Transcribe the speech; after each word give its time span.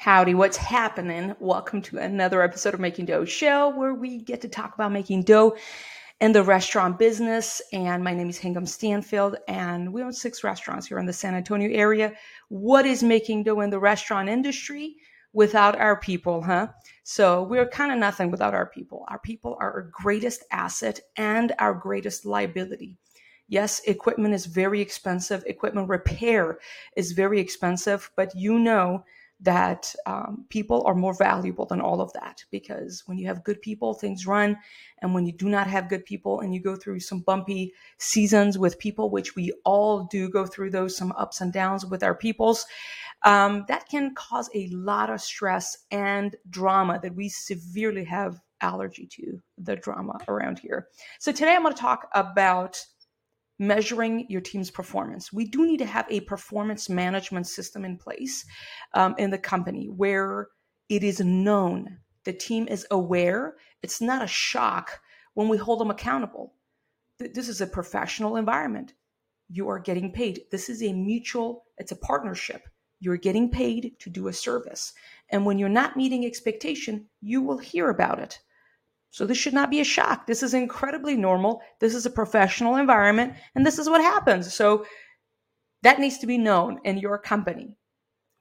Howdy, 0.00 0.32
what's 0.32 0.56
happening? 0.56 1.36
Welcome 1.40 1.82
to 1.82 1.98
another 1.98 2.40
episode 2.40 2.72
of 2.72 2.80
Making 2.80 3.04
Dough 3.04 3.26
Show 3.26 3.68
where 3.68 3.92
we 3.92 4.16
get 4.16 4.40
to 4.40 4.48
talk 4.48 4.74
about 4.74 4.92
making 4.92 5.24
dough 5.24 5.58
in 6.22 6.32
the 6.32 6.42
restaurant 6.42 6.98
business. 6.98 7.60
And 7.74 8.02
my 8.02 8.14
name 8.14 8.30
is 8.30 8.38
Hingham 8.38 8.64
Stanfield, 8.64 9.36
and 9.46 9.92
we 9.92 10.02
own 10.02 10.14
six 10.14 10.42
restaurants 10.42 10.86
here 10.86 10.98
in 10.98 11.04
the 11.04 11.12
San 11.12 11.34
Antonio 11.34 11.68
area. 11.70 12.14
What 12.48 12.86
is 12.86 13.02
making 13.02 13.42
dough 13.42 13.60
in 13.60 13.68
the 13.68 13.78
restaurant 13.78 14.30
industry 14.30 14.96
without 15.34 15.78
our 15.78 16.00
people, 16.00 16.40
huh? 16.40 16.68
So 17.02 17.42
we're 17.42 17.68
kind 17.68 17.92
of 17.92 17.98
nothing 17.98 18.30
without 18.30 18.54
our 18.54 18.70
people. 18.70 19.04
Our 19.08 19.18
people 19.18 19.58
are 19.60 19.70
our 19.70 19.90
greatest 19.92 20.44
asset 20.50 20.98
and 21.18 21.52
our 21.58 21.74
greatest 21.74 22.24
liability. 22.24 22.96
Yes, 23.48 23.80
equipment 23.80 24.32
is 24.32 24.46
very 24.46 24.80
expensive. 24.80 25.44
Equipment 25.46 25.90
repair 25.90 26.58
is 26.96 27.12
very 27.12 27.38
expensive, 27.38 28.10
but 28.16 28.34
you 28.34 28.58
know 28.58 29.04
that 29.42 29.94
um, 30.06 30.44
people 30.50 30.82
are 30.86 30.94
more 30.94 31.14
valuable 31.14 31.64
than 31.64 31.80
all 31.80 32.00
of 32.00 32.12
that 32.12 32.44
because 32.50 33.02
when 33.06 33.18
you 33.18 33.26
have 33.26 33.44
good 33.44 33.62
people, 33.62 33.94
things 33.94 34.26
run. 34.26 34.56
And 35.00 35.14
when 35.14 35.24
you 35.24 35.32
do 35.32 35.48
not 35.48 35.66
have 35.66 35.88
good 35.88 36.04
people 36.04 36.40
and 36.40 36.54
you 36.54 36.60
go 36.60 36.76
through 36.76 37.00
some 37.00 37.20
bumpy 37.20 37.72
seasons 37.98 38.58
with 38.58 38.78
people, 38.78 39.10
which 39.10 39.34
we 39.36 39.52
all 39.64 40.04
do 40.10 40.28
go 40.28 40.44
through 40.44 40.70
those, 40.70 40.96
some 40.96 41.12
ups 41.12 41.40
and 41.40 41.52
downs 41.52 41.86
with 41.86 42.02
our 42.02 42.14
peoples, 42.14 42.66
um, 43.24 43.64
that 43.68 43.88
can 43.88 44.14
cause 44.14 44.50
a 44.54 44.68
lot 44.68 45.10
of 45.10 45.20
stress 45.20 45.76
and 45.90 46.36
drama 46.48 46.98
that 47.02 47.14
we 47.14 47.28
severely 47.28 48.04
have 48.04 48.40
allergy 48.60 49.06
to 49.06 49.40
the 49.58 49.76
drama 49.76 50.18
around 50.28 50.58
here. 50.58 50.88
So 51.18 51.32
today 51.32 51.54
I'm 51.54 51.62
going 51.62 51.74
to 51.74 51.80
talk 51.80 52.08
about 52.14 52.82
measuring 53.60 54.24
your 54.30 54.40
team's 54.40 54.70
performance. 54.70 55.30
We 55.32 55.44
do 55.44 55.66
need 55.66 55.76
to 55.76 55.84
have 55.84 56.06
a 56.08 56.20
performance 56.20 56.88
management 56.88 57.46
system 57.46 57.84
in 57.84 57.98
place 57.98 58.46
um, 58.94 59.14
in 59.18 59.30
the 59.30 59.38
company 59.38 59.86
where 59.86 60.48
it 60.88 61.04
is 61.04 61.20
known, 61.20 61.98
the 62.24 62.32
team 62.32 62.66
is 62.68 62.86
aware. 62.90 63.56
It's 63.82 64.00
not 64.00 64.24
a 64.24 64.26
shock 64.26 65.00
when 65.34 65.48
we 65.48 65.58
hold 65.58 65.78
them 65.78 65.90
accountable. 65.90 66.54
This 67.18 67.50
is 67.50 67.60
a 67.60 67.66
professional 67.66 68.36
environment. 68.36 68.94
You 69.50 69.68
are 69.68 69.78
getting 69.78 70.10
paid. 70.10 70.40
This 70.50 70.70
is 70.70 70.82
a 70.82 70.94
mutual, 70.94 71.64
it's 71.76 71.92
a 71.92 71.96
partnership. 71.96 72.66
You're 72.98 73.18
getting 73.18 73.50
paid 73.50 73.94
to 73.98 74.08
do 74.08 74.28
a 74.28 74.32
service. 74.32 74.94
And 75.28 75.44
when 75.44 75.58
you're 75.58 75.68
not 75.68 75.98
meeting 75.98 76.24
expectation, 76.24 77.08
you 77.20 77.42
will 77.42 77.58
hear 77.58 77.90
about 77.90 78.20
it. 78.20 78.38
So 79.10 79.26
this 79.26 79.38
should 79.38 79.54
not 79.54 79.70
be 79.70 79.80
a 79.80 79.84
shock. 79.84 80.26
This 80.26 80.42
is 80.42 80.54
incredibly 80.54 81.16
normal. 81.16 81.62
This 81.80 81.94
is 81.94 82.06
a 82.06 82.10
professional 82.10 82.76
environment, 82.76 83.34
and 83.54 83.66
this 83.66 83.78
is 83.78 83.88
what 83.88 84.00
happens. 84.00 84.54
So 84.54 84.86
that 85.82 85.98
needs 85.98 86.18
to 86.18 86.26
be 86.26 86.38
known 86.38 86.80
in 86.84 86.98
your 86.98 87.18
company. 87.18 87.76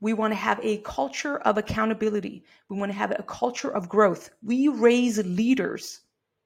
We 0.02 0.14
want 0.14 0.32
to 0.32 0.38
have 0.38 0.60
a 0.64 0.78
culture 0.80 1.40
of 1.40 1.58
accountability. 1.58 2.44
We 2.70 2.78
want 2.78 2.92
to 2.92 2.98
have 2.98 3.12
a 3.12 3.24
culture 3.24 3.70
of 3.70 3.90
growth. 3.90 4.30
We 4.44 4.68
raise 4.68 5.18
leaders 5.26 6.02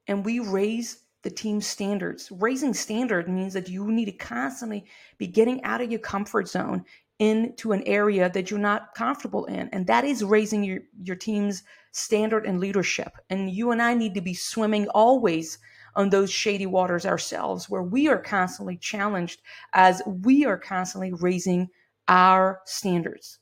and 0.08 0.26
we 0.26 0.40
raise 0.40 1.04
the 1.22 1.30
team 1.30 1.62
standards. 1.62 2.32
Raising 2.32 2.74
standard 2.74 3.30
means 3.30 3.54
that 3.54 3.70
you 3.70 3.90
need 3.92 4.06
to 4.06 4.12
constantly 4.12 4.86
be 5.18 5.28
getting 5.28 5.64
out 5.64 5.82
of 5.82 5.92
your 5.92 6.00
comfort 6.00 6.48
zone 6.48 6.84
into 7.20 7.72
an 7.72 7.84
area 7.84 8.30
that 8.30 8.50
you're 8.50 8.60
not 8.60 8.96
comfortable 8.96 9.46
in. 9.46 9.70
And 9.70 9.86
that 9.88 10.04
is 10.04 10.24
raising 10.24 10.64
your, 10.64 10.80
your 11.02 11.16
team's 11.16 11.64
standard 11.94 12.46
and 12.46 12.60
leadership. 12.60 13.14
And 13.30 13.50
you 13.50 13.72
and 13.72 13.82
I 13.82 13.94
need 13.94 14.14
to 14.16 14.22
be 14.22 14.34
swimming 14.34 14.90
always 14.90 15.58
on 15.96 16.10
those 16.10 16.32
shady 16.32 16.66
waters 16.66 17.06
ourselves, 17.06 17.70
where 17.70 17.84
we 17.84 18.08
are 18.08 18.18
constantly 18.18 18.76
challenged 18.78 19.42
as 19.74 20.02
we 20.06 20.44
are 20.44 20.58
constantly 20.58 21.14
raising 21.14 21.70
our 22.08 22.60
standards. 22.66 23.40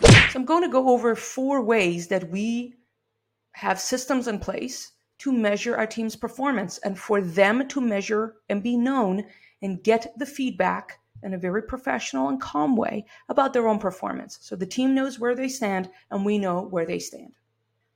So 0.00 0.10
I'm 0.34 0.44
going 0.44 0.62
to 0.62 0.68
go 0.68 0.88
over 0.88 1.14
four 1.14 1.62
ways 1.62 2.08
that 2.08 2.28
we 2.28 2.74
have 3.52 3.78
systems 3.78 4.26
in 4.26 4.38
place 4.38 4.92
to 5.18 5.32
measure 5.32 5.76
our 5.76 5.86
team's 5.86 6.16
performance 6.16 6.78
and 6.78 6.98
for 6.98 7.20
them 7.20 7.68
to 7.68 7.80
measure 7.80 8.34
and 8.48 8.62
be 8.62 8.76
known 8.76 9.24
and 9.62 9.84
get 9.84 10.12
the 10.16 10.26
feedback 10.26 10.98
in 11.22 11.34
a 11.34 11.38
very 11.38 11.62
professional 11.62 12.28
and 12.28 12.40
calm 12.40 12.76
way 12.76 13.04
about 13.28 13.52
their 13.52 13.68
own 13.68 13.78
performance. 13.78 14.38
So 14.40 14.56
the 14.56 14.66
team 14.66 14.92
knows 14.92 15.20
where 15.20 15.36
they 15.36 15.48
stand 15.48 15.88
and 16.10 16.24
we 16.24 16.38
know 16.38 16.62
where 16.62 16.86
they 16.86 16.98
stand. 16.98 17.32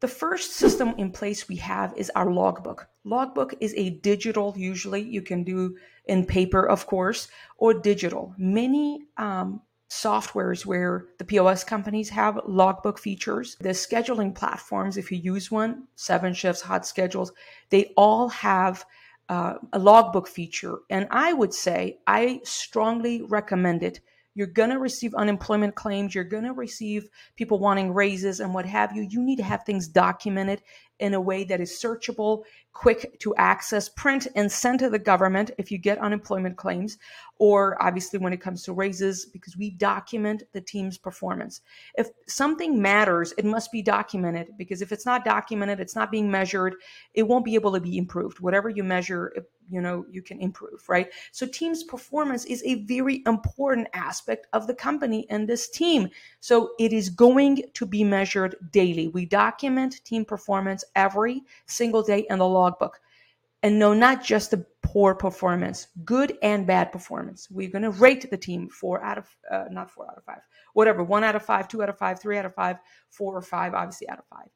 The 0.06 0.12
first 0.12 0.52
system 0.52 0.94
in 0.98 1.10
place 1.10 1.48
we 1.48 1.56
have 1.56 1.92
is 1.96 2.12
our 2.14 2.30
logbook. 2.30 2.86
Logbook 3.02 3.54
is 3.58 3.74
a 3.76 3.90
digital, 3.90 4.54
usually 4.56 5.02
you 5.02 5.20
can 5.20 5.42
do 5.42 5.76
in 6.04 6.24
paper, 6.24 6.64
of 6.64 6.86
course, 6.86 7.26
or 7.58 7.74
digital. 7.74 8.32
Many 8.38 9.02
um, 9.16 9.62
softwares 9.90 10.64
where 10.64 11.06
the 11.18 11.24
POS 11.24 11.64
companies 11.64 12.08
have 12.10 12.38
logbook 12.46 13.00
features. 13.00 13.56
The 13.58 13.70
scheduling 13.70 14.32
platforms, 14.32 14.96
if 14.96 15.10
you 15.10 15.18
use 15.18 15.50
one, 15.50 15.88
Seven 15.96 16.34
Shifts, 16.34 16.62
Hot 16.62 16.86
Schedules, 16.86 17.32
they 17.70 17.92
all 17.96 18.28
have 18.28 18.84
uh, 19.28 19.54
a 19.72 19.78
logbook 19.80 20.28
feature. 20.28 20.78
And 20.88 21.08
I 21.10 21.32
would 21.32 21.52
say 21.52 21.98
I 22.06 22.42
strongly 22.44 23.22
recommend 23.22 23.82
it. 23.82 23.98
You're 24.36 24.46
going 24.46 24.68
to 24.68 24.78
receive 24.78 25.14
unemployment 25.14 25.74
claims. 25.74 26.14
You're 26.14 26.22
going 26.22 26.44
to 26.44 26.52
receive 26.52 27.08
people 27.36 27.58
wanting 27.58 27.92
raises 27.92 28.40
and 28.40 28.52
what 28.52 28.66
have 28.66 28.94
you. 28.94 29.02
You 29.02 29.22
need 29.22 29.36
to 29.36 29.42
have 29.42 29.64
things 29.64 29.88
documented 29.88 30.60
in 30.98 31.14
a 31.14 31.20
way 31.20 31.44
that 31.44 31.60
is 31.60 31.70
searchable, 31.72 32.44
quick 32.72 33.18
to 33.20 33.34
access, 33.36 33.88
print 33.88 34.28
and 34.34 34.50
send 34.50 34.78
to 34.78 34.90
the 34.90 34.98
government 34.98 35.50
if 35.58 35.70
you 35.70 35.78
get 35.78 35.98
unemployment 35.98 36.56
claims, 36.56 36.98
or 37.38 37.82
obviously 37.82 38.18
when 38.18 38.32
it 38.32 38.40
comes 38.40 38.62
to 38.62 38.72
raises, 38.72 39.26
because 39.26 39.56
we 39.56 39.70
document 39.70 40.42
the 40.52 40.60
team's 40.60 40.98
performance. 40.98 41.60
If 41.96 42.08
something 42.26 42.80
matters, 42.80 43.32
it 43.38 43.44
must 43.44 43.72
be 43.72 43.82
documented 43.82 44.56
because 44.56 44.82
if 44.82 44.92
it's 44.92 45.06
not 45.06 45.24
documented, 45.24 45.80
it's 45.80 45.96
not 45.96 46.10
being 46.10 46.30
measured, 46.30 46.74
it 47.14 47.22
won't 47.22 47.44
be 47.44 47.54
able 47.54 47.72
to 47.72 47.80
be 47.80 47.98
improved. 47.98 48.40
Whatever 48.40 48.68
you 48.68 48.84
measure, 48.84 49.32
you 49.68 49.80
know, 49.80 50.04
you 50.10 50.22
can 50.22 50.40
improve, 50.40 50.88
right? 50.88 51.08
So 51.32 51.46
team's 51.46 51.82
performance 51.82 52.44
is 52.44 52.62
a 52.64 52.84
very 52.84 53.22
important 53.26 53.88
aspect 53.94 54.46
of 54.52 54.66
the 54.66 54.74
company 54.74 55.26
and 55.30 55.48
this 55.48 55.68
team. 55.68 56.08
So 56.40 56.70
it 56.78 56.92
is 56.92 57.08
going 57.08 57.64
to 57.74 57.86
be 57.86 58.04
measured 58.04 58.56
daily. 58.70 59.08
We 59.08 59.26
document 59.26 60.04
team 60.04 60.24
performance 60.24 60.84
every 60.94 61.42
single 61.66 62.02
day 62.02 62.26
in 62.30 62.38
the 62.38 62.46
logbook. 62.46 63.00
And 63.62 63.78
no, 63.78 63.94
not 63.94 64.22
just 64.22 64.52
the 64.52 64.64
poor 64.82 65.14
performance, 65.14 65.88
good 66.04 66.38
and 66.42 66.66
bad 66.66 66.92
performance. 66.92 67.48
We're 67.50 67.70
going 67.70 67.82
to 67.82 67.90
rate 67.90 68.30
the 68.30 68.36
team 68.36 68.68
four 68.68 69.02
out 69.02 69.18
of, 69.18 69.36
uh, 69.50 69.64
not 69.70 69.90
four 69.90 70.06
out 70.08 70.18
of 70.18 70.24
five, 70.24 70.40
whatever, 70.74 71.02
one 71.02 71.24
out 71.24 71.34
of 71.34 71.42
five, 71.42 71.66
two 71.66 71.82
out 71.82 71.88
of 71.88 71.98
five, 71.98 72.20
three 72.20 72.38
out 72.38 72.44
of 72.44 72.54
five, 72.54 72.76
four 73.10 73.36
or 73.36 73.42
five, 73.42 73.74
obviously 73.74 74.08
out 74.08 74.18
of 74.18 74.26
five. 74.26 74.48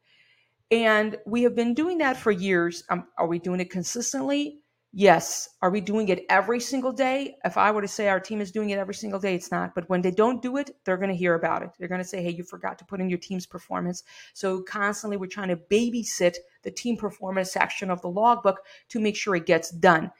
And 0.70 1.16
we 1.26 1.42
have 1.42 1.56
been 1.56 1.74
doing 1.74 1.98
that 1.98 2.16
for 2.16 2.30
years. 2.30 2.84
Um, 2.90 3.08
are 3.18 3.26
we 3.26 3.38
doing 3.38 3.60
it 3.60 3.70
consistently? 3.70 4.60
Yes. 4.92 5.48
Are 5.62 5.70
we 5.70 5.80
doing 5.80 6.08
it 6.08 6.26
every 6.28 6.58
single 6.58 6.90
day? 6.90 7.36
If 7.44 7.56
I 7.56 7.70
were 7.70 7.80
to 7.80 7.86
say 7.86 8.08
our 8.08 8.18
team 8.18 8.40
is 8.40 8.50
doing 8.50 8.70
it 8.70 8.78
every 8.78 8.94
single 8.94 9.20
day, 9.20 9.36
it's 9.36 9.52
not. 9.52 9.72
But 9.72 9.88
when 9.88 10.02
they 10.02 10.10
don't 10.10 10.42
do 10.42 10.56
it, 10.56 10.70
they're 10.84 10.96
going 10.96 11.10
to 11.10 11.16
hear 11.16 11.34
about 11.34 11.62
it. 11.62 11.70
They're 11.78 11.86
going 11.86 12.00
to 12.00 12.06
say, 12.06 12.20
hey, 12.22 12.30
you 12.30 12.42
forgot 12.42 12.76
to 12.80 12.84
put 12.84 13.00
in 13.00 13.08
your 13.08 13.18
team's 13.18 13.46
performance. 13.46 14.02
So 14.34 14.62
constantly 14.62 15.16
we're 15.16 15.28
trying 15.28 15.48
to 15.50 15.56
babysit 15.56 16.34
the 16.62 16.72
team 16.72 16.96
performance 16.96 17.52
section 17.52 17.88
of 17.88 18.02
the 18.02 18.08
logbook 18.08 18.62
to 18.88 18.98
make 18.98 19.16
sure 19.16 19.36
it 19.36 19.46
gets 19.46 19.70
done. 19.70 20.10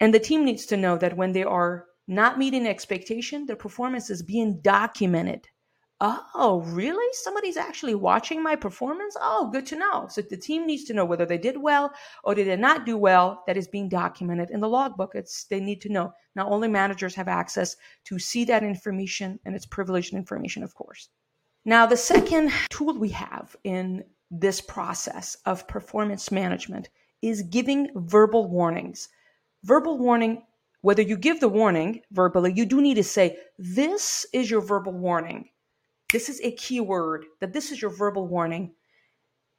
And 0.00 0.12
the 0.12 0.20
team 0.20 0.44
needs 0.44 0.66
to 0.66 0.76
know 0.76 0.98
that 0.98 1.16
when 1.16 1.32
they 1.32 1.44
are 1.44 1.86
not 2.06 2.38
meeting 2.38 2.66
expectation, 2.66 3.46
their 3.46 3.56
performance 3.56 4.10
is 4.10 4.22
being 4.22 4.60
documented 4.60 5.48
oh, 6.34 6.62
really? 6.66 7.06
Somebody's 7.12 7.56
actually 7.56 7.94
watching 7.94 8.42
my 8.42 8.56
performance? 8.56 9.16
Oh, 9.20 9.50
good 9.52 9.66
to 9.66 9.76
know. 9.76 10.06
So 10.08 10.22
the 10.22 10.36
team 10.36 10.66
needs 10.66 10.84
to 10.84 10.94
know 10.94 11.04
whether 11.04 11.26
they 11.26 11.38
did 11.38 11.56
well 11.56 11.92
or 12.24 12.34
they 12.34 12.44
did 12.44 12.60
not 12.60 12.86
do 12.86 12.96
well. 12.96 13.42
That 13.46 13.56
is 13.56 13.68
being 13.68 13.88
documented 13.88 14.50
in 14.50 14.60
the 14.60 14.68
logbook. 14.68 15.14
It's 15.14 15.44
they 15.44 15.60
need 15.60 15.80
to 15.82 15.88
know. 15.88 16.12
Not 16.34 16.50
only 16.50 16.68
managers 16.68 17.14
have 17.14 17.28
access 17.28 17.76
to 18.04 18.18
see 18.18 18.44
that 18.46 18.62
information, 18.62 19.38
and 19.44 19.54
it's 19.54 19.66
privileged 19.66 20.14
information, 20.14 20.62
of 20.62 20.74
course. 20.74 21.08
Now, 21.64 21.86
the 21.86 21.96
second 21.96 22.52
tool 22.70 22.98
we 22.98 23.10
have 23.10 23.56
in 23.64 24.04
this 24.30 24.60
process 24.60 25.36
of 25.46 25.68
performance 25.68 26.32
management 26.32 26.88
is 27.22 27.42
giving 27.42 27.88
verbal 27.94 28.48
warnings. 28.48 29.08
Verbal 29.62 29.98
warning 29.98 30.42
whether 30.84 31.00
you 31.00 31.16
give 31.16 31.40
the 31.40 31.48
warning 31.48 32.02
verbally, 32.12 32.52
you 32.54 32.66
do 32.66 32.82
need 32.82 32.96
to 32.96 33.02
say, 33.02 33.38
This 33.56 34.26
is 34.34 34.50
your 34.50 34.60
verbal 34.60 34.92
warning. 34.92 35.48
This 36.14 36.28
is 36.28 36.40
a 36.42 36.52
key 36.52 36.78
word 36.78 37.24
that 37.40 37.52
this 37.52 37.72
is 37.72 37.82
your 37.82 37.90
verbal 37.90 38.28
warning. 38.28 38.72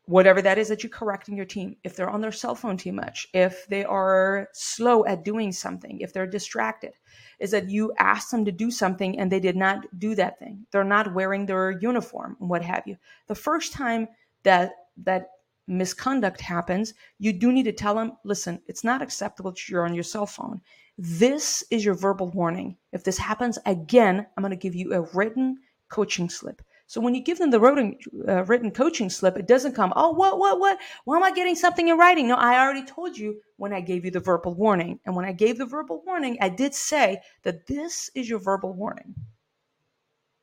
Whatever 0.06 0.42
that 0.42 0.58
is 0.58 0.70
that 0.70 0.84
you're 0.84 0.90
correcting 0.90 1.36
your 1.36 1.46
team, 1.46 1.76
if 1.84 1.98
they're 1.98 2.10
on 2.10 2.22
their 2.22 2.32
cell 2.32 2.56
phone 2.56 2.78
too 2.78 2.94
much, 2.94 3.28
if 3.34 3.68
they 3.68 3.84
are 3.84 4.48
slow 4.54 5.06
at 5.06 5.26
doing 5.26 5.52
something, 5.52 6.00
if 6.00 6.14
they're 6.14 6.26
distracted, 6.26 6.94
is 7.40 7.52
that 7.52 7.70
you 7.70 7.92
asked 8.00 8.32
them 8.32 8.46
to 8.46 8.54
do 8.54 8.72
something 8.72 9.20
and 9.20 9.30
they 9.30 9.42
did 9.42 9.58
not 9.58 9.84
do 10.00 10.16
that 10.16 10.40
thing. 10.40 10.66
They're 10.72 10.86
not 10.86 11.14
wearing 11.14 11.46
their 11.46 11.72
uniform 11.72 12.38
and 12.40 12.50
what 12.50 12.62
have 12.62 12.84
you. 12.88 12.96
The 13.28 13.36
first 13.36 13.74
time 13.74 14.08
that 14.44 14.76
that 15.04 15.32
misconduct 15.68 16.40
happens, 16.40 16.94
you 17.20 17.34
do 17.34 17.52
need 17.52 17.64
to 17.64 17.74
tell 17.74 17.96
them, 17.96 18.14
listen, 18.24 18.62
it's 18.68 18.86
not 18.86 19.02
acceptable 19.02 19.52
that 19.52 19.68
you're 19.68 19.86
on 19.86 19.94
your 19.94 20.06
cell 20.06 20.26
phone. 20.26 20.62
This 20.98 21.66
is 21.70 21.84
your 21.84 21.96
verbal 21.96 22.30
warning. 22.30 22.78
If 22.94 23.04
this 23.04 23.18
happens 23.18 23.60
again, 23.66 24.26
I'm 24.38 24.42
going 24.42 24.52
to 24.52 24.56
give 24.56 24.74
you 24.74 24.94
a 24.94 25.02
written 25.14 25.58
coaching 25.96 26.30
slip. 26.30 26.62
So 26.88 27.02
when 27.02 27.16
you 27.16 27.24
give 27.24 27.40
them 27.40 27.50
the 27.50 27.60
written, 27.60 27.98
uh, 28.28 28.44
written 28.44 28.70
coaching 28.70 29.10
slip, 29.10 29.38
it 29.38 29.48
doesn't 29.48 29.74
come, 29.76 29.92
oh, 29.96 30.12
what, 30.12 30.38
what, 30.38 30.60
what? 30.60 30.78
Why 31.06 31.18
am 31.18 31.24
I 31.24 31.32
getting 31.32 31.56
something 31.56 31.88
in 31.88 31.98
writing? 31.98 32.28
No, 32.28 32.36
I 32.36 32.60
already 32.60 32.86
told 32.86 33.18
you 33.18 33.42
when 33.58 33.74
I 33.74 33.82
gave 33.82 34.06
you 34.06 34.12
the 34.12 34.20
verbal 34.20 34.54
warning. 34.54 35.00
And 35.06 35.16
when 35.16 35.26
I 35.26 35.32
gave 35.32 35.58
the 35.58 35.66
verbal 35.66 36.04
warning, 36.06 36.38
I 36.42 36.50
did 36.50 36.76
say 36.76 37.22
that 37.44 37.66
this 37.68 38.12
is 38.14 38.30
your 38.30 38.40
verbal 38.40 38.74
warning. 38.74 39.16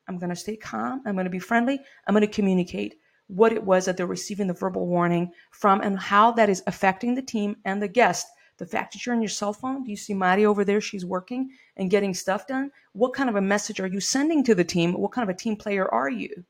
I'm 0.08 0.18
going 0.18 0.30
to 0.30 0.36
stay 0.36 0.56
calm. 0.56 1.02
I'm 1.06 1.14
going 1.14 1.30
to 1.30 1.38
be 1.38 1.38
friendly. 1.38 1.78
I'm 2.06 2.14
going 2.14 2.26
to 2.26 2.38
communicate 2.40 2.96
what 3.28 3.52
it 3.52 3.62
was 3.62 3.84
that 3.84 3.96
they're 3.96 4.06
receiving 4.06 4.48
the 4.48 4.54
verbal 4.54 4.86
warning 4.86 5.30
from 5.52 5.80
and 5.80 5.98
how 5.98 6.32
that 6.32 6.50
is 6.50 6.62
affecting 6.66 7.14
the 7.14 7.22
team 7.22 7.56
and 7.64 7.80
the 7.80 7.88
guest. 7.88 8.26
The 8.62 8.68
fact 8.68 8.92
that 8.92 9.04
you're 9.04 9.12
on 9.12 9.20
your 9.20 9.28
cell 9.28 9.52
phone, 9.52 9.82
do 9.82 9.90
you 9.90 9.96
see 9.96 10.14
Mari 10.14 10.46
over 10.46 10.64
there? 10.64 10.80
She's 10.80 11.04
working 11.04 11.50
and 11.76 11.90
getting 11.90 12.14
stuff 12.14 12.46
done. 12.46 12.70
What 12.92 13.12
kind 13.12 13.28
of 13.28 13.34
a 13.34 13.40
message 13.40 13.80
are 13.80 13.88
you 13.88 13.98
sending 13.98 14.44
to 14.44 14.54
the 14.54 14.62
team? 14.62 14.92
What 14.92 15.10
kind 15.10 15.28
of 15.28 15.34
a 15.34 15.36
team 15.36 15.56
player 15.56 15.92
are 15.92 16.08
you? 16.08 16.44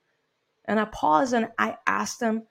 And 0.67 0.79
I 0.79 0.85
pause 0.85 1.33
and 1.33 1.49
I 1.59 1.79
ask 1.87 2.19
them 2.19 2.43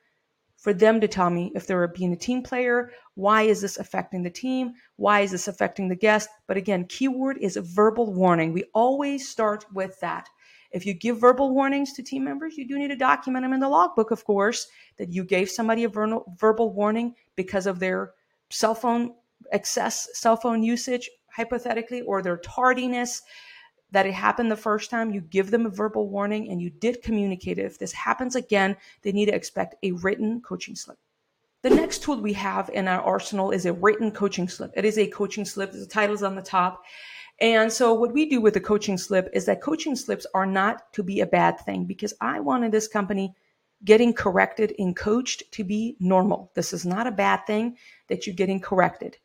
for 0.57 0.73
them 0.73 0.99
to 1.01 1.07
tell 1.07 1.29
me 1.29 1.51
if 1.53 1.67
they're 1.67 1.87
being 1.87 2.11
a 2.11 2.15
team 2.15 2.41
player. 2.41 2.91
Why 3.13 3.43
is 3.43 3.61
this 3.61 3.77
affecting 3.77 4.23
the 4.23 4.31
team? 4.31 4.73
Why 4.95 5.19
is 5.19 5.29
this 5.29 5.47
affecting 5.47 5.89
the 5.89 5.95
guest? 5.95 6.27
But 6.47 6.57
again, 6.57 6.87
keyword 6.89 7.37
is 7.37 7.55
a 7.55 7.61
verbal 7.61 8.11
warning. 8.15 8.53
We 8.53 8.63
always 8.73 9.29
start 9.29 9.67
with 9.71 9.99
that. 9.99 10.27
If 10.71 10.87
you 10.87 10.95
give 10.95 11.19
verbal 11.19 11.53
warnings 11.53 11.93
to 11.93 12.01
team 12.01 12.23
members, 12.23 12.57
you 12.57 12.67
do 12.67 12.79
need 12.79 12.87
to 12.87 12.95
document 12.95 13.43
them 13.43 13.53
in 13.53 13.59
the 13.59 13.69
logbook, 13.69 14.09
of 14.09 14.25
course, 14.25 14.65
that 14.97 15.13
you 15.13 15.23
gave 15.23 15.51
somebody 15.51 15.83
a 15.83 15.89
verbal 15.89 16.73
warning 16.73 17.13
because 17.35 17.67
of 17.67 17.77
their 17.77 18.13
cell 18.49 18.73
phone 18.73 19.13
excess 19.51 20.07
cell 20.13 20.35
phone 20.35 20.63
usage, 20.63 21.09
hypothetically, 21.35 22.01
or 22.01 22.21
their 22.21 22.37
tardiness, 22.37 23.21
that 23.91 24.05
it 24.05 24.13
happened 24.13 24.49
the 24.49 24.55
first 24.55 24.89
time, 24.89 25.11
you 25.11 25.21
give 25.21 25.51
them 25.51 25.65
a 25.65 25.69
verbal 25.69 26.07
warning 26.07 26.49
and 26.49 26.61
you 26.61 26.69
did 26.69 27.03
communicate 27.03 27.57
it. 27.57 27.65
If 27.65 27.77
this 27.77 27.91
happens 27.91 28.35
again, 28.35 28.77
they 29.01 29.11
need 29.11 29.25
to 29.25 29.35
expect 29.35 29.75
a 29.83 29.91
written 29.91 30.41
coaching 30.41 30.75
slip. 30.75 30.97
The 31.61 31.69
next 31.69 32.01
tool 32.01 32.19
we 32.19 32.33
have 32.33 32.69
in 32.73 32.87
our 32.87 33.01
arsenal 33.01 33.51
is 33.51 33.65
a 33.65 33.73
written 33.73 34.11
coaching 34.11 34.47
slip. 34.47 34.71
It 34.75 34.85
is 34.85 34.97
a 34.97 35.07
coaching 35.07 35.45
slip. 35.45 35.71
The 35.73 35.85
title 35.85 36.15
is 36.15 36.23
on 36.23 36.35
the 36.35 36.41
top. 36.41 36.83
And 37.39 37.71
so 37.71 37.93
what 37.93 38.13
we 38.13 38.27
do 38.27 38.39
with 38.39 38.53
the 38.53 38.59
coaching 38.59 38.97
slip 38.97 39.29
is 39.33 39.45
that 39.45 39.61
coaching 39.61 39.95
slips 39.95 40.25
are 40.33 40.45
not 40.45 40.91
to 40.93 41.03
be 41.03 41.19
a 41.19 41.25
bad 41.25 41.59
thing 41.59 41.85
because 41.85 42.13
I 42.21 42.39
wanted 42.39 42.71
this 42.71 42.87
company 42.87 43.35
getting 43.83 44.13
corrected 44.13 44.73
and 44.79 44.95
coached 44.95 45.51
to 45.51 45.63
be 45.63 45.97
normal. 45.99 46.51
This 46.55 46.71
is 46.71 46.85
not 46.85 47.07
a 47.07 47.11
bad 47.11 47.45
thing 47.47 47.77
that 48.07 48.25
you're 48.25 48.35
getting 48.35 48.59
corrected 48.59 49.17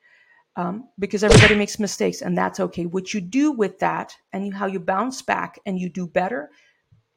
um, 0.56 0.88
because 0.99 1.23
everybody 1.23 1.55
makes 1.55 1.79
mistakes 1.79 2.23
and 2.23 2.37
that's 2.37 2.61
okay. 2.61 2.87
What 2.87 3.14
you 3.14 3.20
do 3.20 3.53
with 3.53 3.79
that 3.79 4.14
and 4.32 4.47
you, 4.47 4.53
how 4.53 4.67
you 4.67 4.81
bounce 4.81 5.23
back 5.23 5.58
and 5.67 5.79
you 5.79 5.88
do 5.88 6.06
better, 6.06 6.50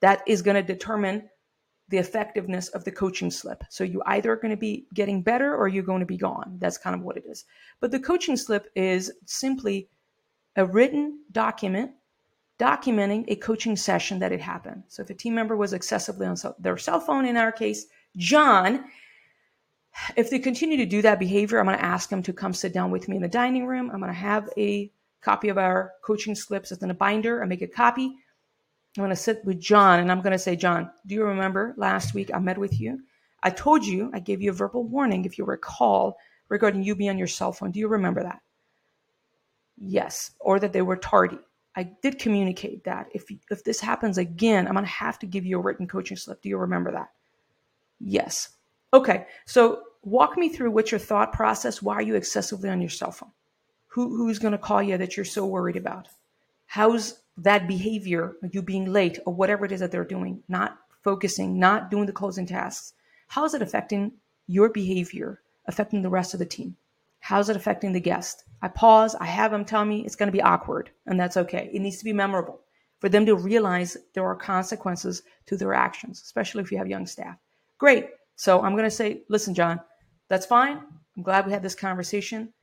that 0.02 0.22
is 0.28 0.42
going 0.42 0.56
to 0.56 0.64
determine 0.64 1.30
the 1.88 1.98
effectiveness 1.98 2.68
of 2.70 2.84
the 2.84 2.92
coaching 2.92 3.32
slip. 3.32 3.64
So 3.70 3.84
you 3.84 4.02
either 4.06 4.32
are 4.32 4.36
going 4.36 4.52
to 4.52 4.58
be 4.58 4.86
getting 4.94 5.24
better 5.24 5.56
or 5.56 5.68
you're 5.68 5.84
going 5.84 6.02
to 6.02 6.06
be 6.06 6.18
gone. 6.18 6.58
That's 6.60 6.78
kind 6.78 6.96
of 6.96 7.02
what 7.02 7.18
it 7.18 7.24
is. 7.28 7.46
But 7.80 7.92
the 7.92 8.00
coaching 8.00 8.38
slip 8.38 8.68
is 8.76 9.12
simply 9.26 9.90
a 10.56 10.66
written 10.66 11.20
document 11.32 11.92
documenting 12.60 13.24
a 13.30 13.38
coaching 13.38 13.78
session 13.78 14.20
that 14.20 14.32
had 14.32 14.42
happened. 14.42 14.84
So 14.90 15.02
if 15.02 15.10
a 15.10 15.14
team 15.14 15.34
member 15.34 15.56
was 15.56 15.72
excessively 15.72 16.28
on 16.28 16.36
their 16.60 16.78
cell 16.78 17.00
phone, 17.00 17.26
in 17.26 17.38
our 17.38 17.54
case, 17.54 17.86
John, 18.18 18.84
if 20.16 20.30
they 20.30 20.40
continue 20.40 20.78
to 20.78 20.86
do 20.86 21.02
that 21.02 21.20
behavior, 21.20 21.60
I'm 21.60 21.66
going 21.66 21.78
to 21.78 21.86
ask 21.86 22.10
them 22.10 22.24
to 22.24 22.34
come 22.34 22.54
sit 22.54 22.74
down 22.74 22.92
with 22.92 23.08
me 23.08 23.16
in 23.18 23.22
the 23.22 23.28
dining 23.28 23.66
room. 23.66 23.90
I'm 23.92 24.00
going 24.00 24.12
to 24.12 24.18
have 24.18 24.50
a 24.58 24.92
copy 25.22 25.50
of 25.50 25.58
our 25.58 25.92
coaching 26.04 26.36
slips 26.36 26.72
in 26.72 26.90
a 26.90 26.94
binder. 26.94 27.44
I 27.44 27.46
make 27.46 27.62
a 27.62 27.68
copy. 27.68 28.06
I'm 28.98 29.02
going 29.02 29.10
to 29.10 29.16
sit 29.16 29.44
with 29.46 29.60
John 29.60 30.00
and 30.00 30.12
I'm 30.12 30.22
going 30.22 30.34
to 30.34 30.40
say, 30.40 30.56
John, 30.56 30.90
do 31.06 31.16
you 31.16 31.24
remember 31.24 31.74
last 31.78 32.14
week 32.14 32.32
I 32.34 32.40
met 32.40 32.58
with 32.58 32.80
you? 32.80 33.00
I 33.44 33.50
told 33.50 33.86
you, 33.86 34.10
I 34.14 34.20
gave 34.20 34.42
you 34.42 34.50
a 34.50 34.54
verbal 34.54 34.84
warning, 34.84 35.26
if 35.26 35.38
you 35.38 35.46
recall, 35.46 36.18
regarding 36.50 36.84
you 36.84 36.96
being 36.96 37.12
on 37.12 37.18
your 37.18 37.28
cell 37.28 37.54
phone. 37.54 37.72
Do 37.72 37.80
you 37.80 37.88
remember 37.88 38.24
that? 38.24 38.42
Yes, 39.78 40.32
or 40.40 40.60
that 40.60 40.74
they 40.74 40.82
were 40.82 40.98
tardy. 40.98 41.40
I 41.76 41.84
did 42.02 42.20
communicate 42.20 42.84
that. 42.84 43.08
If 43.14 43.26
if 43.50 43.64
this 43.64 43.80
happens 43.80 44.18
again, 44.18 44.68
I'm 44.68 44.74
going 44.74 44.84
to 44.84 44.92
have 44.92 45.20
to 45.20 45.26
give 45.26 45.46
you 45.46 45.58
a 45.58 45.62
written 45.62 45.88
coaching 45.88 46.18
slip. 46.18 46.42
Do 46.42 46.50
you 46.50 46.58
remember 46.58 46.92
that? 46.92 47.12
Yes. 48.00 48.50
Okay. 48.94 49.28
So 49.46 49.84
walk 50.10 50.38
me 50.38 50.50
through 50.50 50.72
what's 50.72 50.92
your 50.92 51.00
thought 51.00 51.34
process. 51.34 51.82
Why 51.82 51.96
are 51.96 52.02
you 52.02 52.16
excessively 52.16 52.70
on 52.70 52.82
your 52.82 52.90
cell 52.90 53.12
phone? 53.12 53.32
Who 53.88 54.18
who's 54.18 54.40
going 54.40 54.52
to 54.52 54.58
call 54.58 54.84
you 54.84 54.98
that 54.98 55.16
you're 55.16 55.26
so 55.26 55.46
worried 55.46 55.76
about? 55.76 56.08
How's 56.66 57.22
that 57.38 57.68
behavior, 57.68 58.36
you 58.52 58.62
being 58.62 58.86
late 58.86 59.20
or 59.26 59.34
whatever 59.34 59.66
it 59.66 59.72
is 59.72 59.80
that 59.80 59.92
they're 59.92 60.04
doing, 60.04 60.44
not 60.48 60.78
focusing, 61.04 61.58
not 61.58 61.90
doing 61.90 62.06
the 62.06 62.12
closing 62.14 62.46
tasks? 62.46 62.94
How 63.28 63.46
is 63.46 63.54
it 63.54 63.62
affecting 63.62 64.14
your 64.48 64.70
behavior, 64.70 65.42
affecting 65.66 66.02
the 66.02 66.10
rest 66.10 66.34
of 66.34 66.40
the 66.40 66.46
team? 66.46 66.76
How's 67.20 67.50
it 67.50 67.56
affecting 67.56 67.94
the 67.94 68.00
guest? 68.00 68.44
I 68.62 68.68
pause, 68.68 69.16
I 69.16 69.26
have 69.26 69.52
them 69.52 69.66
tell 69.66 69.86
me 69.86 70.06
it's 70.06 70.16
going 70.16 70.28
to 70.28 70.34
be 70.38 70.42
awkward, 70.42 70.90
and 71.06 71.20
that's 71.20 71.38
okay. 71.38 71.70
It 71.74 71.80
needs 71.80 71.98
to 72.00 72.06
be 72.06 72.14
memorable 72.14 72.62
for 73.00 73.10
them 73.10 73.26
to 73.26 73.36
realize 73.36 73.98
there 74.14 74.26
are 74.26 74.36
consequences 74.36 75.24
to 75.46 75.58
their 75.58 75.74
actions, 75.74 76.22
especially 76.22 76.62
if 76.62 76.72
you 76.72 76.78
have 76.78 76.88
young 76.88 77.06
staff. 77.06 77.38
Great. 77.78 78.10
So 78.36 78.62
I'm 78.62 78.74
going 78.74 78.84
to 78.86 78.92
say, 78.92 79.24
listen, 79.30 79.54
John, 79.54 79.80
that's 80.30 80.46
fine. 80.46 80.80
I'm 81.18 81.24
glad 81.24 81.46
we 81.46 81.52
had 81.52 81.64
this 81.64 81.76
conversation. 81.76 82.54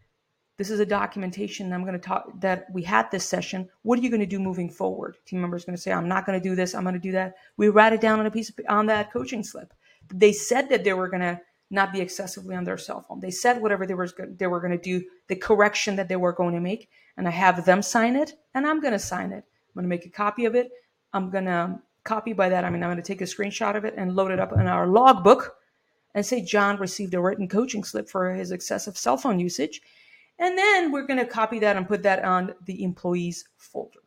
This 0.56 0.70
is 0.70 0.80
a 0.80 0.86
documentation. 0.86 1.72
I'm 1.72 1.82
going 1.82 1.92
to 1.92 1.98
talk 1.98 2.40
that 2.40 2.66
we 2.72 2.82
had 2.82 3.10
this 3.10 3.28
session. 3.28 3.68
What 3.82 3.98
are 3.98 4.02
you 4.02 4.08
going 4.08 4.20
to 4.20 4.26
do 4.26 4.38
moving 4.38 4.70
forward? 4.70 5.16
Team 5.26 5.42
member 5.42 5.56
is 5.56 5.66
going 5.66 5.76
to 5.76 5.82
say, 5.82 5.92
I'm 5.92 6.08
not 6.08 6.24
going 6.24 6.40
to 6.40 6.48
do 6.48 6.54
this. 6.54 6.74
I'm 6.74 6.82
going 6.82 6.94
to 6.94 7.00
do 7.00 7.12
that. 7.12 7.34
We 7.58 7.68
write 7.68 7.92
it 7.92 8.00
down 8.00 8.20
on 8.20 8.26
a 8.26 8.30
piece 8.30 8.48
of, 8.48 8.58
on 8.68 8.86
that 8.86 9.12
coaching 9.12 9.42
slip. 9.42 9.74
They 10.08 10.32
said 10.32 10.70
that 10.70 10.84
they 10.84 10.94
were 10.94 11.08
going 11.08 11.20
to 11.20 11.40
not 11.70 11.92
be 11.92 12.00
excessively 12.00 12.54
on 12.54 12.64
their 12.64 12.78
cell 12.78 13.02
phone. 13.02 13.20
They 13.20 13.30
said 13.30 13.60
whatever 13.60 13.86
they 13.86 13.94
were 13.94 14.08
they 14.38 14.46
were 14.46 14.60
going 14.60 14.72
to 14.72 14.78
do, 14.78 15.04
the 15.26 15.36
correction 15.36 15.96
that 15.96 16.08
they 16.08 16.16
were 16.16 16.32
going 16.32 16.54
to 16.54 16.60
make, 16.60 16.88
and 17.16 17.26
I 17.26 17.32
have 17.32 17.64
them 17.64 17.82
sign 17.82 18.16
it, 18.16 18.34
and 18.54 18.66
I'm 18.66 18.80
going 18.80 18.92
to 18.92 18.98
sign 18.98 19.32
it. 19.32 19.44
I'm 19.44 19.74
going 19.74 19.84
to 19.84 19.88
make 19.88 20.06
a 20.06 20.10
copy 20.10 20.44
of 20.44 20.54
it. 20.54 20.70
I'm 21.12 21.30
going 21.30 21.46
to 21.46 21.80
copy 22.04 22.32
by 22.32 22.48
that. 22.48 22.64
I 22.64 22.70
mean, 22.70 22.82
I'm 22.82 22.90
going 22.90 23.02
to 23.02 23.02
take 23.02 23.20
a 23.20 23.24
screenshot 23.24 23.76
of 23.76 23.84
it 23.84 23.94
and 23.96 24.14
load 24.14 24.30
it 24.30 24.38
up 24.38 24.52
in 24.52 24.66
our 24.66 24.86
logbook, 24.86 25.56
and 26.16 26.24
say 26.24 26.40
John 26.40 26.78
received 26.78 27.12
a 27.12 27.20
written 27.20 27.46
coaching 27.46 27.84
slip 27.84 28.08
for 28.08 28.34
his 28.34 28.50
excessive 28.50 28.96
cell 28.96 29.18
phone 29.18 29.38
usage, 29.38 29.82
and 30.38 30.56
then 30.56 30.90
we're 30.90 31.06
going 31.06 31.20
to 31.20 31.26
copy 31.26 31.58
that 31.58 31.76
and 31.76 31.86
put 31.86 32.02
that 32.04 32.24
on 32.24 32.54
the 32.64 32.82
employees 32.82 33.44
folder. 33.58 34.00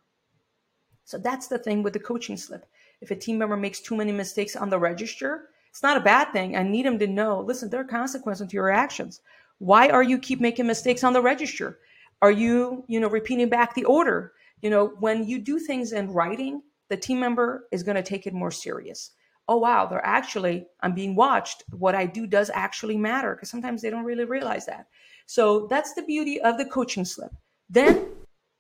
So 1.06 1.20
that's 1.20 1.48
the 1.48 1.60
thing 1.60 1.84
with 1.84 1.94
the 1.94 2.00
coaching 2.00 2.36
slip. 2.36 2.66
If 3.00 3.12
a 3.12 3.16
team 3.16 3.38
member 3.38 3.56
makes 3.56 3.80
too 3.80 3.96
many 3.96 4.12
mistakes 4.12 4.56
on 4.56 4.72
the 4.72 4.80
register, 4.80 5.50
it's 5.70 5.84
not 5.84 5.98
a 5.98 6.02
bad 6.02 6.34
thing. 6.34 6.58
I 6.58 6.63
need 6.63 6.88
them 6.88 6.98
to 6.98 7.06
know, 7.06 7.42
listen, 7.42 7.70
there 7.70 7.82
are 7.82 7.86
consequences 7.86 8.48
to 8.48 8.56
your 8.56 8.72
actions. 8.72 9.22
Why 9.60 9.89
are 9.89 10.04
you 10.04 10.18
keep 10.18 10.42
making 10.42 10.66
mistakes 10.66 11.04
on 11.04 11.13
the 11.13 11.22
register? 11.22 11.78
Are 12.24 12.32
you, 12.32 12.84
you 12.88 13.00
know, 13.00 13.08
repeating 13.08 13.50
back 13.50 13.75
the 13.75 13.86
order? 13.86 14.34
You 14.62 14.72
know, 14.72 14.88
when 15.00 15.28
you 15.28 15.38
do 15.38 15.60
things 15.60 15.94
in 15.94 16.12
writing, 16.12 16.63
the 16.89 16.98
team 16.98 17.20
member 17.20 17.68
is 17.72 17.84
going 17.84 17.98
to 17.98 18.04
take 18.04 18.25
it 18.25 18.34
more 18.34 18.51
serious. 18.51 19.12
Oh 19.50 19.58
wow, 19.58 19.88
they're 19.88 20.06
actually 20.06 20.68
I'm 20.82 20.94
being 20.94 21.15
watched. 21.15 21.63
What 21.72 21.96
I 21.96 22.06
do 22.06 22.27
does 22.27 22.51
actually 22.53 22.98
matter 22.98 23.34
because 23.34 23.50
sometimes 23.50 23.82
they 23.82 23.89
don't 23.89 24.06
really 24.06 24.25
realize 24.25 24.68
that. 24.68 24.86
So 25.25 25.65
that's 25.68 25.96
the 25.96 26.03
beauty 26.03 26.39
of 26.39 26.60
the 26.60 26.65
coaching 26.65 27.03
slip. 27.03 27.32
Then 27.68 28.06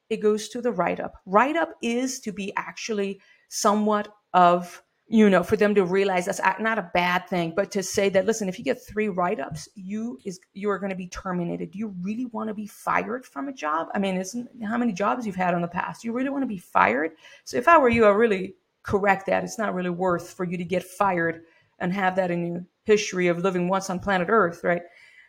it 0.09 0.17
goes 0.17 0.49
to 0.49 0.61
the 0.61 0.71
write 0.71 0.99
up. 0.99 1.13
Write 1.27 1.55
up 1.55 1.75
is 1.83 2.19
to 2.21 2.31
be 2.31 2.51
actually 2.57 3.21
somewhat 3.49 4.07
of 4.33 4.81
you 5.11 5.27
know, 5.27 5.41
for 5.41 5.57
them 5.57 5.73
to 5.73 5.83
realize 5.83 6.25
that's 6.25 6.39
not 6.59 6.77
a 6.77 6.91
bad 6.93 7.27
thing, 7.27 7.51
but 7.55 7.71
to 7.71 7.81
say 7.81 8.09
that, 8.09 8.27
listen, 8.27 8.47
if 8.47 8.59
you 8.59 8.63
get 8.63 8.79
three 8.79 9.09
write-ups, 9.09 9.67
you 9.73 10.19
is 10.23 10.39
you 10.53 10.69
are 10.69 10.77
going 10.77 10.91
to 10.91 10.95
be 10.95 11.07
terminated. 11.07 11.71
Do 11.71 11.79
you 11.79 11.95
really 12.01 12.25
want 12.27 12.47
to 12.49 12.53
be 12.53 12.67
fired 12.67 13.25
from 13.25 13.47
a 13.47 13.53
job? 13.53 13.87
I 13.95 13.99
mean, 13.99 14.17
isn't 14.17 14.47
how 14.63 14.77
many 14.77 14.93
jobs 14.93 15.25
you've 15.25 15.35
had 15.35 15.55
in 15.55 15.61
the 15.61 15.67
past? 15.67 16.03
You 16.03 16.13
really 16.13 16.29
want 16.29 16.43
to 16.43 16.47
be 16.47 16.59
fired? 16.59 17.13
So 17.43 17.57
if 17.57 17.67
I 17.67 17.79
were 17.79 17.89
you, 17.89 18.05
I 18.05 18.09
really 18.09 18.53
correct 18.89 19.27
that. 19.27 19.43
It's 19.43 19.59
not 19.59 19.75
really 19.75 19.89
worth 19.89 20.31
for 20.31 20.43
you 20.43 20.57
to 20.57 20.63
get 20.63 20.83
fired 20.83 21.43
and 21.79 21.93
have 21.93 22.15
that 22.15 22.31
in 22.31 22.47
your 22.47 22.65
history 22.83 23.27
of 23.27 23.39
living 23.39 23.69
once 23.69 23.89
on 23.89 23.99
planet 23.99 24.27
Earth, 24.29 24.63
right? 24.63 24.81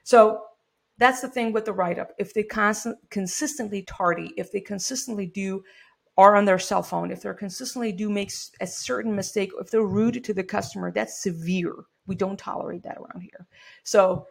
So 0.02 0.40
that's 0.98 1.20
the 1.20 1.28
thing 1.28 1.52
with 1.52 1.66
the 1.66 1.72
write-up. 1.72 2.12
If 2.18 2.32
they 2.32 2.42
constant, 2.42 2.96
consistently 3.10 3.82
tardy, 3.82 4.32
if 4.36 4.50
they 4.50 4.60
consistently 4.60 5.26
do 5.26 5.62
are 6.16 6.36
on 6.36 6.44
their 6.44 6.58
cell 6.58 6.82
phone, 6.82 7.10
if 7.10 7.22
they're 7.22 7.34
consistently 7.34 7.92
do 7.92 8.10
make 8.10 8.32
a 8.60 8.66
certain 8.66 9.14
mistake, 9.14 9.52
if 9.60 9.70
they're 9.70 9.82
rude 9.82 10.24
to 10.24 10.34
the 10.34 10.44
customer, 10.44 10.90
that's 10.90 11.22
severe. 11.22 11.74
We 12.06 12.14
don't 12.14 12.38
tolerate 12.38 12.82
that 12.82 12.98
around 12.98 13.22
here. 13.22 13.46
So 13.84 14.26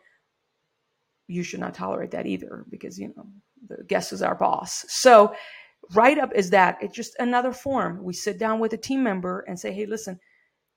you 1.27 1.43
should 1.43 1.59
not 1.59 1.73
tolerate 1.73 2.11
that 2.11 2.25
either 2.25 2.65
because, 2.69 2.99
you 2.99 3.13
know, 3.15 3.27
the 3.67 3.83
guest 3.83 4.11
is 4.11 4.21
our 4.21 4.35
boss. 4.35 4.85
So 4.89 5.33
write 5.93 6.17
up 6.19 6.31
is 6.35 6.49
that 6.51 6.77
it's 6.81 6.95
just 6.95 7.15
another 7.19 7.51
form. 7.51 8.03
We 8.03 8.13
sit 8.13 8.37
down 8.37 8.59
with 8.59 8.73
a 8.73 8.77
team 8.77 9.03
member 9.03 9.43
and 9.47 9.59
say, 9.59 9.71
hey, 9.71 9.85
listen, 9.85 10.19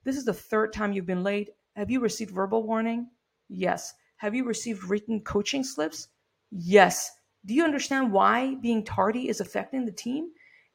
this 0.04 0.16
is 0.16 0.24
the 0.24 0.32
third 0.32 0.72
time 0.72 0.92
you've 0.92 1.06
been 1.06 1.22
late. 1.22 1.50
Have 1.76 1.90
you 1.90 2.00
received 2.00 2.30
verbal 2.30 2.62
warning? 2.62 3.08
Yes. 3.48 3.94
Have 4.16 4.34
you 4.34 4.44
received 4.44 4.84
written 4.84 5.20
coaching 5.20 5.64
slips? 5.64 6.08
Yes. 6.50 7.10
Do 7.44 7.54
you 7.54 7.64
understand 7.64 8.12
why 8.12 8.54
being 8.56 8.84
tardy 8.84 9.28
is 9.28 9.40
affecting 9.40 9.84
the 9.84 9.92
team? 9.92 10.30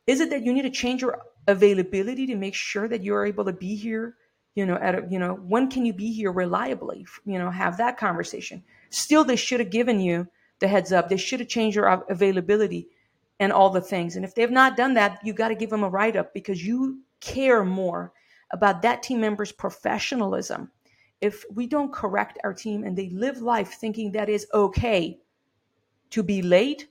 Is 0.05 0.19
it 0.19 0.29
that 0.29 0.43
you 0.43 0.53
need 0.53 0.63
to 0.63 0.69
change 0.69 1.01
your 1.01 1.21
availability 1.47 2.27
to 2.27 2.35
make 2.35 2.55
sure 2.55 2.87
that 2.87 3.03
you're 3.03 3.25
able 3.25 3.45
to 3.45 3.53
be 3.53 3.75
here, 3.75 4.15
you 4.55 4.65
know, 4.65 4.75
at 4.75 4.95
a, 4.95 5.07
you 5.09 5.19
know, 5.19 5.33
when 5.33 5.69
can 5.69 5.85
you 5.85 5.93
be 5.93 6.11
here 6.11 6.31
reliably? 6.31 7.05
You 7.25 7.39
know, 7.39 7.49
have 7.49 7.77
that 7.77 7.97
conversation. 7.97 8.63
Still, 8.89 9.23
they 9.23 9.35
should 9.35 9.59
have 9.59 9.69
given 9.69 9.99
you 9.99 10.27
the 10.59 10.67
heads 10.67 10.91
up. 10.91 11.09
They 11.09 11.17
should 11.17 11.39
have 11.39 11.49
changed 11.49 11.75
your 11.75 11.87
availability 12.09 12.87
and 13.39 13.51
all 13.51 13.69
the 13.69 13.81
things. 13.81 14.15
And 14.15 14.25
if 14.25 14.33
they've 14.33 14.51
not 14.51 14.77
done 14.77 14.93
that, 14.95 15.19
you 15.23 15.33
got 15.33 15.49
to 15.49 15.55
give 15.55 15.69
them 15.69 15.83
a 15.83 15.89
write 15.89 16.15
up 16.15 16.33
because 16.33 16.65
you 16.65 17.01
care 17.19 17.63
more 17.63 18.13
about 18.51 18.81
that 18.81 19.03
team 19.03 19.21
member's 19.21 19.51
professionalism. 19.51 20.71
If 21.21 21.43
we 21.51 21.67
don't 21.67 21.93
correct 21.93 22.39
our 22.43 22.53
team 22.53 22.83
and 22.83 22.97
they 22.97 23.09
live 23.09 23.41
life 23.41 23.73
thinking 23.73 24.11
that 24.11 24.29
is 24.29 24.47
okay 24.53 25.19
to 26.11 26.23
be 26.23 26.41
late, 26.41 26.87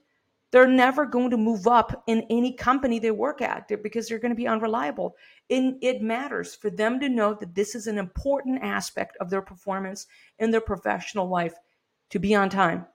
they're 0.51 0.67
never 0.67 1.05
going 1.05 1.29
to 1.31 1.37
move 1.37 1.67
up 1.67 2.03
in 2.07 2.25
any 2.29 2.53
company 2.53 2.99
they 2.99 3.11
work 3.11 3.41
at 3.41 3.67
because 3.83 4.07
they're 4.07 4.19
going 4.19 4.31
to 4.31 4.35
be 4.35 4.47
unreliable. 4.47 5.15
And 5.49 5.77
it 5.81 6.01
matters 6.01 6.55
for 6.55 6.69
them 6.69 6.99
to 7.01 7.09
know 7.09 7.33
that 7.33 7.53
this 7.53 7.75
is 7.75 7.87
an 7.87 7.97
important 7.97 8.63
aspect 8.63 9.17
of 9.19 9.29
their 9.29 9.41
performance 9.41 10.07
in 10.39 10.51
their 10.51 10.61
professional 10.61 11.27
life 11.27 11.55
to 12.09 12.19
be 12.19 12.33
on 12.33 12.49
time. 12.49 12.85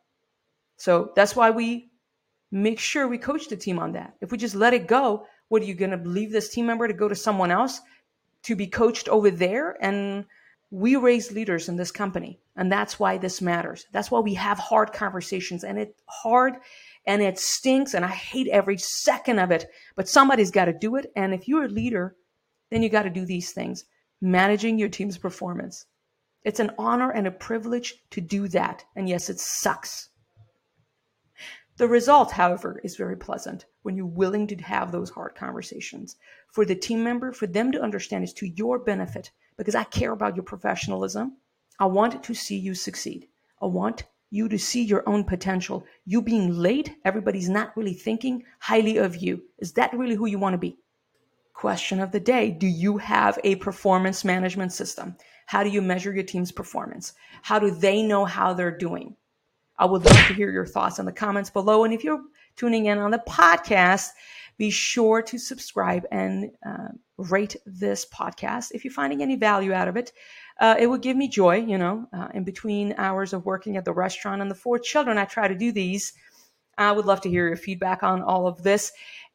So 0.77 1.13
that's 1.15 1.37
why 1.37 1.51
we 1.51 1.92
make 2.53 2.79
sure 2.79 3.09
we 3.09 3.19
coach 3.19 3.49
the 3.49 3.57
team 3.57 3.79
on 3.79 3.93
that. 3.93 4.15
If 4.21 4.31
we 4.31 4.39
just 4.39 4.55
let 4.55 4.75
it 4.75 4.87
go, 4.87 5.27
what 5.49 5.63
are 5.63 5.67
you 5.67 5.75
going 5.75 5.91
to 5.91 6.09
leave 6.09 6.31
this 6.31 6.51
team 6.51 6.67
member 6.67 6.87
to 6.87 6.95
go 6.95 7.09
to 7.09 7.15
someone 7.15 7.51
else 7.51 7.81
to 8.45 8.55
be 8.55 8.67
coached 8.67 9.09
over 9.09 9.31
there? 9.31 9.77
And 9.81 10.27
we 10.71 10.97
raise 10.97 11.33
leaders 11.33 11.69
in 11.69 11.77
this 11.77 11.91
company, 11.91 12.39
and 12.57 12.71
that's 12.71 12.99
why 13.01 13.19
this 13.19 13.43
matters. 13.43 13.87
That's 13.93 14.11
why 14.11 14.21
we 14.21 14.35
have 14.35 14.59
hard 14.59 14.93
conversations, 14.93 15.65
and 15.65 15.79
it's 15.79 16.01
hard 16.07 16.55
and 17.05 17.21
it 17.21 17.39
stinks, 17.39 17.95
and 17.95 18.05
I 18.05 18.09
hate 18.09 18.47
every 18.49 18.79
second 18.79 19.41
of 19.41 19.51
it. 19.51 19.67
But 19.97 20.09
somebody's 20.09 20.53
got 20.53 20.67
to 20.67 20.73
do 20.73 20.97
it, 20.97 21.11
and 21.17 21.35
if 21.35 21.49
you're 21.49 21.65
a 21.65 21.69
leader, 21.69 22.15
then 22.71 22.83
you 22.83 22.89
got 22.89 23.03
to 23.03 23.11
do 23.11 23.27
these 23.27 23.53
things. 23.53 23.85
Managing 24.21 24.79
your 24.79 24.89
team's 24.89 25.19
performance. 25.19 25.85
It's 26.45 26.61
an 26.61 26.71
honor 26.79 27.11
and 27.11 27.27
a 27.27 27.33
privilege 27.33 27.95
to 28.11 28.21
do 28.21 28.47
that. 28.49 28.85
And 28.95 29.09
yes, 29.09 29.29
it 29.29 29.41
sucks. 29.41 30.11
The 31.83 31.89
result, 31.89 32.31
however, 32.31 32.81
is 32.85 32.95
very 32.95 33.17
pleasant 33.17 33.65
when 33.83 33.97
you're 33.97 34.07
willing 34.07 34.47
to 34.47 34.57
have 34.63 34.93
those 34.93 35.11
hard 35.11 35.35
conversations. 35.35 36.15
For 36.53 36.65
the 36.65 36.77
team 36.77 37.03
member, 37.03 37.33
for 37.33 37.49
them 37.49 37.73
to 37.73 37.83
understand 37.83 38.23
is 38.23 38.33
to 38.35 38.47
your 38.47 38.79
benefit 38.79 39.33
because 39.57 39.75
I 39.75 39.83
care 39.83 40.13
about 40.13 40.37
your 40.37 40.45
professionalism. 40.45 41.39
I 41.81 41.87
want 41.87 42.23
to 42.23 42.35
see 42.35 42.57
you 42.57 42.77
succeed. 42.77 43.27
I 43.61 43.67
want 43.67 44.05
you 44.31 44.49
to 44.49 44.61
see 44.61 44.85
your 44.85 45.03
own 45.09 45.25
potential. 45.25 45.85
You 46.05 46.23
being 46.23 46.57
late, 46.57 46.95
everybody's 47.05 47.49
not 47.49 47.77
really 47.77 47.95
thinking 47.95 48.45
highly 48.61 48.99
of 48.99 49.17
you. 49.17 49.43
Is 49.59 49.73
that 49.73 49.93
really 49.93 50.15
who 50.15 50.27
you 50.27 50.39
want 50.39 50.55
to 50.55 50.59
be? 50.59 50.79
Question 51.53 51.99
of 51.99 52.13
the 52.13 52.21
day 52.21 52.53
Do 52.53 52.69
you 52.69 52.99
have 52.99 53.41
a 53.43 53.57
performance 53.57 54.25
management 54.25 54.73
system? 54.73 55.17
How 55.47 55.65
do 55.65 55.69
you 55.71 55.83
measure 55.83 56.15
your 56.15 56.23
team's 56.23 56.53
performance? 56.53 57.15
How 57.43 57.59
do 57.59 57.73
they 57.73 58.05
know 58.05 58.25
how 58.25 58.53
they're 58.53 58.71
doing? 58.71 59.17
I 59.83 59.85
would 59.85 60.05
love 60.05 60.27
to 60.29 60.35
hear 60.35 60.53
your 60.53 60.65
thoughts 60.65 61.01
in 61.01 61.07
the 61.07 61.13
comments 61.13 61.51
below. 61.51 61.83
And 61.83 61.93
if 61.93 62.05
you're 62.05 62.23
tuning 62.55 62.87
in 62.87 62.99
on 62.99 63.11
the 63.11 63.23
podcast, 63.29 64.11
be 64.57 64.71
sure 64.71 65.21
to 65.23 65.39
subscribe 65.39 66.05
and 66.13 66.53
uh, 66.65 66.91
rate 67.17 67.57
this 67.67 68.07
podcast. 68.07 68.71
If 68.71 68.85
you're 68.85 68.93
finding 68.93 69.23
any 69.23 69.35
value 69.35 69.73
out 69.73 69.89
of 69.89 69.97
it, 69.97 70.13
uh, 70.61 70.77
it 70.79 70.87
would 70.87 71.03
give 71.03 71.17
me 71.17 71.27
joy. 71.27 71.57
You 71.57 71.79
know, 71.79 72.07
uh, 72.17 72.29
in 72.33 72.45
between 72.45 72.95
hours 72.97 73.33
of 73.33 73.45
working 73.45 73.77
at 73.77 73.85
the 73.85 73.93
restaurant 73.93 74.41
and 74.41 74.49
the 74.49 74.55
four 74.55 74.79
children, 74.79 75.19
I 75.19 75.25
try 75.25 75.49
to 75.49 75.59
do 75.59 75.73
these. 75.73 76.13
I 76.79 76.93
would 76.93 77.07
love 77.07 77.21
to 77.23 77.29
hear 77.29 77.49
your 77.49 77.57
feedback 77.57 78.05
on 78.05 78.23
all 78.23 78.47
of 78.47 78.63
this. 78.63 78.93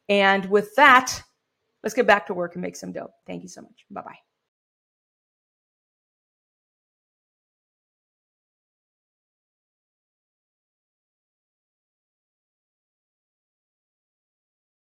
And 0.08 0.46
with 0.46 0.74
that, 0.76 1.22
let's 1.82 1.94
get 1.94 2.06
back 2.06 2.26
to 2.28 2.34
work 2.34 2.54
and 2.54 2.62
make 2.62 2.76
some 2.76 2.92
dough. 2.92 3.12
Thank 3.26 3.42
you 3.42 3.50
so 3.50 3.60
much. 3.60 3.84
Bye 3.90 4.00
bye. 4.00 4.27